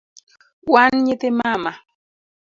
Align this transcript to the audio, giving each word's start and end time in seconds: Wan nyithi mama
Wan 0.71 0.91
nyithi 1.05 1.29
mama 1.39 1.71